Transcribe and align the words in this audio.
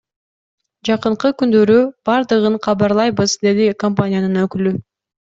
Жакынкы 0.87 1.29
күндөрү 1.41 1.75
бардыгын 2.09 2.57
кабарлайбыз,— 2.67 3.35
деди 3.49 3.67
компаниянын 3.85 4.41
өкүлү. 4.45 4.73